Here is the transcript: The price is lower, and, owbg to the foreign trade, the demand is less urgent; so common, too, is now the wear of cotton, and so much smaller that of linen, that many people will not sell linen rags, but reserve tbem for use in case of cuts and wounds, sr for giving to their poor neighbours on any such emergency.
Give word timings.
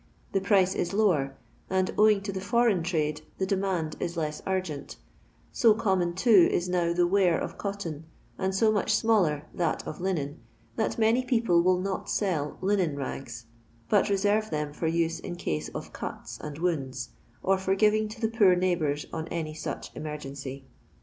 The 0.31 0.41
price 0.41 0.73
is 0.73 0.93
lower, 0.93 1.37
and, 1.69 1.95
owbg 1.95 2.23
to 2.23 2.31
the 2.31 2.41
foreign 2.41 2.81
trade, 2.81 3.21
the 3.37 3.45
demand 3.45 3.97
is 3.99 4.17
less 4.17 4.41
urgent; 4.47 4.95
so 5.51 5.75
common, 5.75 6.15
too, 6.15 6.49
is 6.51 6.67
now 6.67 6.91
the 6.91 7.05
wear 7.05 7.37
of 7.37 7.59
cotton, 7.59 8.05
and 8.35 8.55
so 8.55 8.71
much 8.71 8.95
smaller 8.95 9.43
that 9.53 9.85
of 9.85 10.01
linen, 10.01 10.39
that 10.75 10.97
many 10.97 11.23
people 11.23 11.61
will 11.61 11.77
not 11.79 12.09
sell 12.09 12.57
linen 12.61 12.95
rags, 12.95 13.45
but 13.89 14.09
reserve 14.09 14.45
tbem 14.49 14.75
for 14.75 14.87
use 14.87 15.19
in 15.19 15.35
case 15.35 15.69
of 15.69 15.93
cuts 15.93 16.39
and 16.39 16.57
wounds, 16.57 17.09
sr 17.43 17.59
for 17.59 17.75
giving 17.75 18.07
to 18.07 18.19
their 18.19 18.31
poor 18.31 18.55
neighbours 18.55 19.05
on 19.13 19.27
any 19.27 19.53
such 19.53 19.95
emergency. 19.95 20.65